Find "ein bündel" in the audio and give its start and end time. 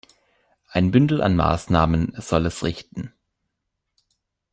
0.71-1.21